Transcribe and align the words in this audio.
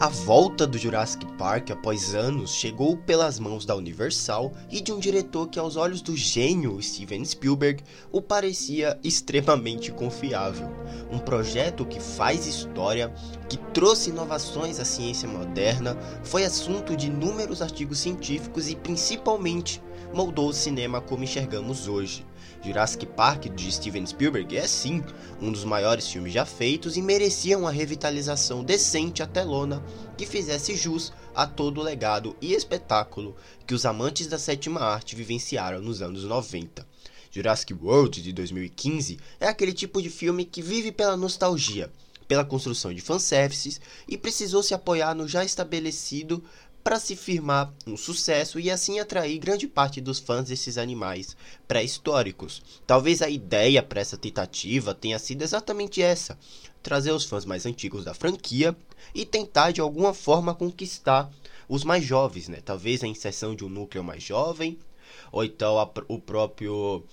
A 0.00 0.06
volta 0.06 0.64
do 0.64 0.78
Jurassic 0.78 1.26
Park 1.32 1.72
após 1.72 2.14
anos 2.14 2.52
chegou 2.52 2.96
pelas 2.96 3.40
mãos 3.40 3.66
da 3.66 3.74
Universal 3.74 4.52
e 4.70 4.80
de 4.80 4.92
um 4.92 5.00
diretor 5.00 5.48
que, 5.48 5.58
aos 5.58 5.74
olhos 5.74 6.00
do 6.00 6.16
gênio 6.16 6.80
Steven 6.80 7.24
Spielberg, 7.24 7.82
o 8.12 8.22
parecia 8.22 8.96
extremamente 9.02 9.90
confiável. 9.90 10.70
Um 11.10 11.18
projeto 11.18 11.84
que 11.84 11.98
faz 11.98 12.46
história, 12.46 13.12
que 13.48 13.56
trouxe 13.56 14.10
inovações 14.10 14.78
à 14.78 14.84
ciência 14.84 15.28
moderna, 15.28 15.98
foi 16.22 16.44
assunto 16.44 16.96
de 16.96 17.08
inúmeros 17.08 17.60
artigos 17.60 17.98
científicos 17.98 18.68
e, 18.68 18.76
principalmente, 18.76 19.82
moldou 20.12 20.48
o 20.48 20.54
cinema 20.54 21.00
como 21.00 21.24
enxergamos 21.24 21.88
hoje. 21.88 22.24
Jurassic 22.64 23.06
Park 23.06 23.44
de 23.54 23.70
Steven 23.70 24.04
Spielberg 24.04 24.56
é 24.56 24.66
sim 24.66 25.02
um 25.40 25.52
dos 25.52 25.64
maiores 25.64 26.08
filmes 26.08 26.32
já 26.32 26.44
feitos 26.44 26.96
e 26.96 27.02
merecia 27.02 27.56
uma 27.56 27.70
revitalização 27.70 28.64
decente 28.64 29.22
à 29.22 29.26
telona 29.26 29.82
que 30.16 30.26
fizesse 30.26 30.74
jus 30.76 31.12
a 31.34 31.46
todo 31.46 31.80
o 31.80 31.84
legado 31.84 32.36
e 32.40 32.52
espetáculo 32.52 33.36
que 33.66 33.74
os 33.74 33.86
amantes 33.86 34.26
da 34.26 34.38
sétima 34.38 34.80
arte 34.80 35.14
vivenciaram 35.14 35.80
nos 35.80 36.02
anos 36.02 36.24
90. 36.24 36.86
Jurassic 37.30 37.72
World 37.74 38.22
de 38.22 38.32
2015 38.32 39.18
é 39.38 39.46
aquele 39.46 39.72
tipo 39.72 40.02
de 40.02 40.10
filme 40.10 40.44
que 40.44 40.62
vive 40.62 40.90
pela 40.90 41.16
nostalgia, 41.16 41.92
pela 42.26 42.44
construção 42.44 42.92
de 42.92 43.00
fanservices 43.00 43.80
e 44.08 44.18
precisou 44.18 44.62
se 44.62 44.74
apoiar 44.74 45.14
no 45.14 45.28
já 45.28 45.44
estabelecido 45.44 46.42
para 46.88 46.98
se 46.98 47.14
firmar 47.14 47.70
um 47.86 47.98
sucesso 47.98 48.58
e 48.58 48.70
assim 48.70 48.98
atrair 48.98 49.38
grande 49.38 49.68
parte 49.68 50.00
dos 50.00 50.18
fãs 50.18 50.48
desses 50.48 50.78
animais 50.78 51.36
pré-históricos. 51.66 52.62
Talvez 52.86 53.20
a 53.20 53.28
ideia 53.28 53.82
para 53.82 54.00
essa 54.00 54.16
tentativa 54.16 54.94
tenha 54.94 55.18
sido 55.18 55.42
exatamente 55.42 56.00
essa: 56.00 56.38
trazer 56.82 57.12
os 57.12 57.26
fãs 57.26 57.44
mais 57.44 57.66
antigos 57.66 58.06
da 58.06 58.14
franquia 58.14 58.74
e 59.14 59.26
tentar 59.26 59.70
de 59.70 59.82
alguma 59.82 60.14
forma 60.14 60.54
conquistar 60.54 61.30
os 61.68 61.84
mais 61.84 62.02
jovens, 62.02 62.48
né? 62.48 62.62
Talvez 62.64 63.04
a 63.04 63.06
inserção 63.06 63.54
de 63.54 63.66
um 63.66 63.68
núcleo 63.68 64.02
mais 64.02 64.22
jovem, 64.22 64.78
ou 65.30 65.44
então 65.44 65.78
a, 65.78 65.90
o 66.08 66.18
próprio 66.18 67.04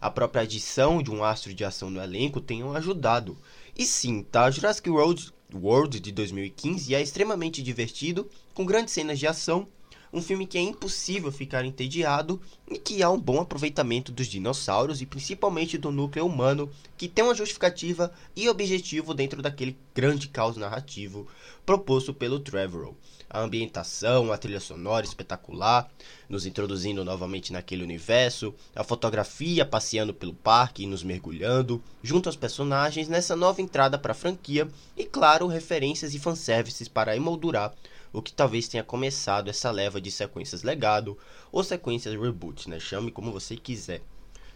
a 0.00 0.10
própria 0.10 0.44
adição 0.44 1.02
de 1.02 1.10
um 1.10 1.22
astro 1.22 1.52
de 1.52 1.66
ação 1.66 1.90
no 1.90 2.02
elenco 2.02 2.40
tenham 2.40 2.74
ajudado. 2.74 3.36
E 3.76 3.84
sim, 3.84 4.22
tá? 4.22 4.50
Jurassic 4.50 4.88
World 4.88 5.34
World 5.54 6.00
de 6.00 6.12
2015 6.12 6.90
e 6.90 6.94
é 6.94 7.00
extremamente 7.00 7.62
divertido, 7.62 8.28
com 8.54 8.66
grandes 8.66 8.92
cenas 8.92 9.18
de 9.18 9.26
ação, 9.26 9.66
um 10.12 10.22
filme 10.22 10.46
que 10.46 10.58
é 10.58 10.60
impossível 10.60 11.30
ficar 11.30 11.64
entediado 11.64 12.40
e 12.70 12.78
que 12.78 13.02
há 13.02 13.10
um 13.10 13.20
bom 13.20 13.40
aproveitamento 13.40 14.10
dos 14.12 14.26
dinossauros 14.26 15.00
e 15.00 15.06
principalmente 15.06 15.76
do 15.76 15.90
núcleo 15.90 16.26
humano, 16.26 16.70
que 16.96 17.08
tem 17.08 17.24
uma 17.24 17.34
justificativa 17.34 18.12
e 18.34 18.48
objetivo 18.48 19.14
dentro 19.14 19.42
daquele 19.42 19.76
grande 19.94 20.28
caos 20.28 20.56
narrativo 20.56 21.26
proposto 21.64 22.14
pelo 22.14 22.40
Trevorrow. 22.40 22.96
A 23.28 23.40
ambientação, 23.40 24.32
a 24.32 24.38
trilha 24.38 24.58
sonora 24.58 25.04
espetacular, 25.04 25.90
nos 26.26 26.46
introduzindo 26.46 27.04
novamente 27.04 27.52
naquele 27.52 27.82
universo, 27.82 28.54
a 28.74 28.82
fotografia 28.82 29.66
passeando 29.66 30.14
pelo 30.14 30.32
parque 30.32 30.84
e 30.84 30.86
nos 30.86 31.02
mergulhando, 31.02 31.82
junto 32.02 32.30
aos 32.30 32.36
personagens 32.36 33.06
nessa 33.06 33.36
nova 33.36 33.60
entrada 33.60 33.98
para 33.98 34.12
a 34.12 34.14
franquia 34.14 34.66
e, 34.96 35.04
claro, 35.04 35.46
referências 35.46 36.14
e 36.14 36.18
fanservices 36.18 36.88
para 36.88 37.14
emoldurar 37.14 37.74
o 38.12 38.22
que 38.22 38.32
talvez 38.32 38.68
tenha 38.68 38.84
começado 38.84 39.48
essa 39.48 39.70
leva 39.70 40.00
de 40.00 40.10
sequências 40.10 40.62
legado 40.62 41.16
ou 41.52 41.62
sequências 41.62 42.14
reboot, 42.14 42.68
né? 42.68 42.78
Chame 42.80 43.10
como 43.10 43.32
você 43.32 43.56
quiser. 43.56 44.02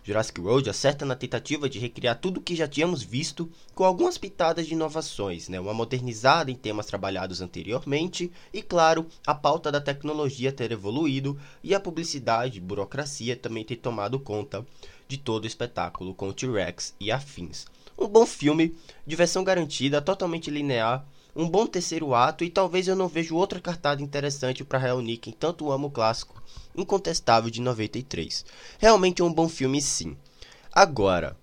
Jurassic 0.05 0.41
World 0.41 0.69
acerta 0.69 1.05
na 1.05 1.15
tentativa 1.15 1.69
de 1.69 1.79
recriar 1.79 2.19
tudo 2.19 2.39
o 2.39 2.43
que 2.43 2.57
já 2.57 2.67
tínhamos 2.67 3.05
visto, 3.05 3.49
com 3.73 3.85
algumas 3.85 4.19
pitadas 4.19 4.67
de 4.67 4.75
inovações, 4.75 5.49
né? 5.49 5.61
uma 5.61 5.73
modernizada 5.73 6.51
em 6.51 6.57
temas 6.57 6.87
trabalhados 6.87 7.41
anteriormente, 7.41 8.33
e 8.53 8.63
claro, 8.63 9.07
a 9.25 9.33
pauta 9.33 9.71
da 9.71 9.81
tecnologia 9.81 10.51
ter 10.51 10.73
evoluído 10.73 11.39
e 11.63 11.73
a 11.73 11.79
publicidade 11.79 12.59
e 12.59 12.61
burocracia 12.61 13.37
também 13.37 13.65
ter 13.65 13.77
tomado 13.77 14.19
conta 14.19 14.67
de 15.07 15.19
todo 15.19 15.45
o 15.45 15.47
espetáculo 15.47 16.15
com 16.15 16.33
T-Rex 16.33 16.95
e 16.99 17.13
afins. 17.13 17.67
Um 17.97 18.09
bom 18.09 18.27
filme, 18.27 18.75
diversão 19.07 19.45
garantida, 19.45 20.03
totalmente 20.03 20.51
linear, 20.51 21.07
um 21.35 21.49
bom 21.49 21.67
terceiro 21.67 22.15
ato 22.15 22.45
e 22.45 22.51
talvez 22.51 22.89
eu 22.89 22.97
não 22.97 23.09
vejo 23.09 23.35
outra 23.35 23.61
cartada 23.61 24.03
interessante 24.03 24.63
para 24.63 24.79
reunir 24.79 25.17
quem 25.17 25.33
tanto 25.33 25.71
ama 25.73 25.87
o 25.87 25.91
clássico 25.91 26.43
incontestável 26.77 27.51
de 27.51 27.61
93. 27.61 28.45
Realmente 28.79 29.23
é 29.23 29.25
um 29.25 29.33
bom 29.33 29.49
filme 29.49 29.81
sim. 29.81 30.17
Agora, 30.71 31.37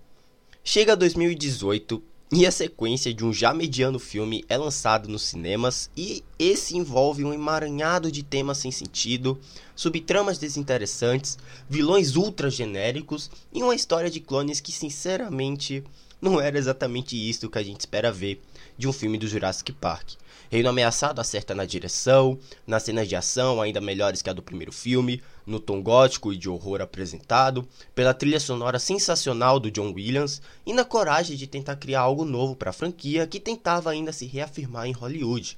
chega 0.62 0.96
2018 0.96 2.02
e 2.32 2.46
a 2.46 2.52
sequência 2.52 3.12
de 3.12 3.24
um 3.24 3.32
já 3.32 3.52
mediano 3.52 3.98
filme 3.98 4.44
é 4.48 4.56
lançado 4.56 5.08
nos 5.08 5.22
cinemas 5.22 5.90
e 5.96 6.22
esse 6.38 6.76
envolve 6.76 7.24
um 7.24 7.32
emaranhado 7.32 8.12
de 8.12 8.22
temas 8.22 8.58
sem 8.58 8.70
sentido, 8.70 9.36
subtramas 9.74 10.38
desinteressantes, 10.38 11.36
vilões 11.68 12.14
ultra 12.14 12.48
genéricos 12.48 13.28
e 13.52 13.60
uma 13.60 13.74
história 13.74 14.08
de 14.08 14.20
clones 14.20 14.60
que 14.60 14.70
sinceramente 14.70 15.82
não 16.20 16.40
era 16.40 16.58
exatamente 16.58 17.16
isso 17.16 17.48
que 17.48 17.58
a 17.58 17.62
gente 17.62 17.80
espera 17.80 18.12
ver 18.12 18.40
de 18.76 18.86
um 18.86 18.92
filme 18.92 19.16
do 19.16 19.26
Jurassic 19.26 19.72
Park. 19.72 20.12
Reino 20.50 20.68
Ameaçado 20.68 21.20
acerta 21.20 21.54
na 21.54 21.64
direção, 21.64 22.36
nas 22.66 22.82
cenas 22.82 23.08
de 23.08 23.14
ação 23.14 23.62
ainda 23.62 23.80
melhores 23.80 24.20
que 24.20 24.28
a 24.28 24.32
do 24.32 24.42
primeiro 24.42 24.72
filme, 24.72 25.22
no 25.46 25.60
tom 25.60 25.80
gótico 25.80 26.32
e 26.32 26.36
de 26.36 26.48
horror 26.48 26.80
apresentado, 26.80 27.66
pela 27.94 28.12
trilha 28.12 28.40
sonora 28.40 28.78
sensacional 28.78 29.60
do 29.60 29.70
John 29.70 29.92
Williams 29.92 30.42
e 30.66 30.72
na 30.72 30.84
coragem 30.84 31.36
de 31.36 31.46
tentar 31.46 31.76
criar 31.76 32.00
algo 32.00 32.24
novo 32.24 32.56
para 32.56 32.70
a 32.70 32.72
franquia 32.72 33.28
que 33.28 33.38
tentava 33.38 33.90
ainda 33.90 34.12
se 34.12 34.26
reafirmar 34.26 34.86
em 34.86 34.92
Hollywood. 34.92 35.56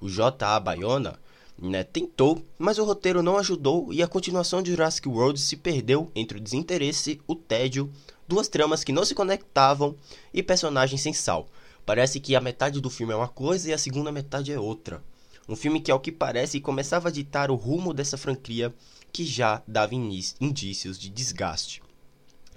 O 0.00 0.08
J.A. 0.08 0.58
Bayona 0.58 1.18
né, 1.60 1.84
tentou, 1.84 2.42
mas 2.58 2.78
o 2.78 2.84
roteiro 2.84 3.22
não 3.22 3.36
ajudou 3.36 3.92
e 3.92 4.02
a 4.02 4.08
continuação 4.08 4.62
de 4.62 4.70
Jurassic 4.70 5.06
World 5.06 5.38
se 5.38 5.56
perdeu 5.56 6.10
entre 6.14 6.38
o 6.38 6.40
desinteresse, 6.40 7.20
o 7.26 7.34
tédio, 7.34 7.92
duas 8.30 8.46
tramas 8.46 8.84
que 8.84 8.92
não 8.92 9.04
se 9.04 9.12
conectavam 9.12 9.96
e 10.32 10.40
personagens 10.40 11.00
sem 11.02 11.12
sal. 11.12 11.48
Parece 11.84 12.20
que 12.20 12.36
a 12.36 12.40
metade 12.40 12.80
do 12.80 12.88
filme 12.88 13.12
é 13.12 13.16
uma 13.16 13.26
coisa 13.26 13.68
e 13.68 13.72
a 13.72 13.78
segunda 13.78 14.12
metade 14.12 14.52
é 14.52 14.60
outra. 14.60 15.02
Um 15.48 15.56
filme 15.56 15.80
que, 15.80 15.90
ao 15.90 15.98
que 15.98 16.12
parece, 16.12 16.60
começava 16.60 17.08
a 17.08 17.10
ditar 17.10 17.50
o 17.50 17.56
rumo 17.56 17.92
dessa 17.92 18.16
franquia 18.16 18.72
que 19.12 19.24
já 19.24 19.60
dava 19.66 19.96
indícios 19.96 20.96
de 20.96 21.10
desgaste. 21.10 21.82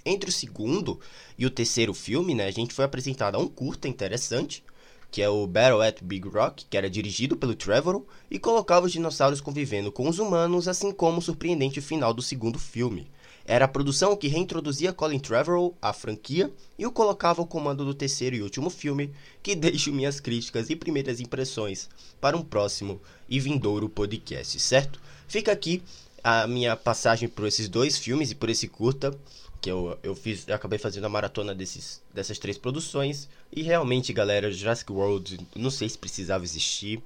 Entre 0.06 0.30
o 0.30 0.34
segundo 0.34 1.00
e 1.40 1.46
o 1.46 1.50
terceiro 1.50 1.94
filme, 1.94 2.36
né, 2.36 2.46
a 2.46 2.52
gente 2.52 2.72
foi 2.72 2.86
apresentado 2.86 3.36
a 3.36 3.40
um 3.40 3.48
curta 3.48 3.88
interessante, 3.88 4.64
que 5.10 5.24
é 5.24 5.30
o 5.30 5.48
Battle 5.48 5.82
at 5.82 6.04
Big 6.04 6.28
Rock, 6.28 6.66
que 6.70 6.78
era 6.78 6.88
dirigido 6.88 7.36
pelo 7.36 7.56
Trevorrow 7.56 8.06
e 8.30 8.38
colocava 8.38 8.86
os 8.86 8.92
dinossauros 8.92 9.42
convivendo 9.42 9.92
com 9.92 10.08
os 10.08 10.20
humanos, 10.20 10.68
assim 10.68 10.92
como 10.92 11.18
o 11.18 11.22
surpreendente 11.22 11.82
final 11.82 12.14
do 12.14 12.22
segundo 12.22 12.60
filme. 12.60 13.10
Era 13.46 13.66
a 13.66 13.68
produção 13.68 14.16
que 14.16 14.30
reintroduzia 14.30 14.94
Colin 14.94 15.20
Trevorrow 15.20 15.76
à 15.82 15.92
franquia 15.92 16.52
e 16.80 16.86
o 16.86 16.92
colocava 16.92 17.42
ao 17.42 17.48
comando 17.48 17.84
do 17.84 17.94
terceiro 17.94 18.36
e 18.36 18.42
último 18.42 18.70
filme, 18.70 19.12
que 19.42 19.54
deixo 19.56 19.92
minhas 19.92 20.20
críticas 20.20 20.70
e 20.70 20.76
primeiras 20.76 21.20
impressões 21.20 21.90
para 22.22 22.38
um 22.38 22.44
próximo 22.44 23.02
e 23.28 23.40
vindouro 23.40 23.90
podcast, 23.90 24.58
certo? 24.60 25.00
Fica 25.28 25.52
aqui 25.52 25.84
a 26.24 26.48
minha 26.48 26.76
passagem 26.78 27.28
por 27.28 27.46
esses 27.46 27.68
dois 27.68 27.98
filmes 27.98 28.32
e 28.32 28.36
por 28.36 28.50
esse 28.50 28.68
curta, 28.68 29.14
que 29.60 29.70
eu, 29.70 29.98
eu 30.02 30.16
fiz, 30.16 30.48
eu 30.48 30.56
acabei 30.56 30.80
fazendo 30.80 31.06
a 31.06 31.10
maratona 31.10 31.54
desses, 31.54 32.02
dessas 32.14 32.38
três 32.38 32.58
produções. 32.58 33.30
E 33.52 33.62
realmente, 33.62 34.12
galera, 34.14 34.52
Jurassic 34.52 34.92
World, 34.92 35.40
não 35.56 35.70
sei 35.70 35.88
se 35.90 35.98
precisava 35.98 36.44
existir. 36.44 37.02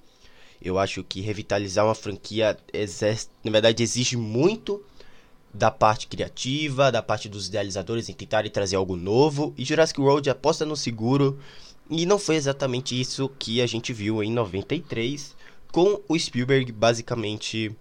Eu 0.60 0.80
acho 0.80 1.04
que 1.04 1.22
revitalizar 1.22 1.86
uma 1.86 1.94
franquia, 1.94 2.58
exerce, 2.74 3.28
na 3.44 3.52
verdade, 3.52 3.84
exige 3.84 4.18
muito 4.18 4.84
da 5.54 5.72
parte 5.72 6.08
criativa, 6.08 6.92
da 6.92 7.02
parte 7.02 7.28
dos 7.28 7.48
idealizadores 7.48 8.10
em 8.10 8.14
tentarem 8.14 8.52
trazer 8.52 8.76
algo 8.76 8.96
novo. 8.96 9.54
E 9.58 9.66
Jurassic 9.66 10.00
World 10.00 10.30
aposta 10.30 10.66
no 10.66 10.76
seguro. 10.76 11.40
E 11.90 12.06
não 12.06 12.20
foi 12.20 12.36
exatamente 12.36 13.00
isso 13.00 13.30
que 13.40 13.62
a 13.62 13.68
gente 13.68 13.94
viu 13.94 14.22
em 14.22 14.32
93, 14.32 15.36
com 15.72 16.02
o 16.08 16.20
Spielberg 16.20 16.72
basicamente 16.72 17.76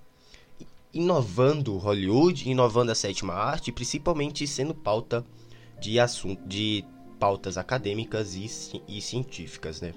inovando 0.94 1.76
Hollywood, 1.76 2.48
inovando 2.48 2.92
a 2.92 2.94
sétima 2.94 3.34
arte, 3.34 3.72
principalmente 3.72 4.46
sendo 4.46 4.74
pauta 4.74 5.24
de 5.80 6.00
assunto 6.00 6.46
de 6.46 6.84
pautas 7.18 7.58
acadêmicas 7.58 8.34
e, 8.34 8.48
e 8.88 9.00
científicas, 9.00 9.80
né? 9.80 9.92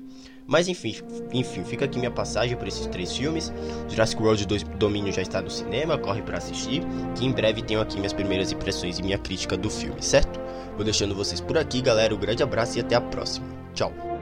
Mas 0.47 0.67
enfim, 0.67 0.95
enfim, 1.31 1.63
fica 1.63 1.85
aqui 1.85 1.99
minha 1.99 2.09
passagem 2.09 2.57
por 2.57 2.67
esses 2.67 2.87
três 2.87 3.15
filmes. 3.15 3.53
Jurassic 3.87 4.19
World 4.21 4.47
2 4.47 4.63
Domínio 4.79 5.13
já 5.13 5.21
está 5.21 5.41
no 5.41 5.49
cinema, 5.49 5.97
corre 5.97 6.23
para 6.23 6.39
assistir, 6.39 6.81
que 7.15 7.23
em 7.23 7.31
breve 7.31 7.61
tenho 7.61 7.79
aqui 7.79 7.97
minhas 7.97 8.13
primeiras 8.13 8.51
impressões 8.51 8.97
e 8.97 9.03
minha 9.03 9.19
crítica 9.19 9.55
do 9.55 9.69
filme, 9.69 10.01
certo? 10.01 10.39
Vou 10.75 10.83
deixando 10.83 11.13
vocês 11.13 11.39
por 11.39 11.57
aqui, 11.57 11.81
galera. 11.81 12.15
Um 12.15 12.19
grande 12.19 12.41
abraço 12.41 12.77
e 12.77 12.81
até 12.81 12.95
a 12.95 13.01
próxima. 13.01 13.45
Tchau. 13.75 14.18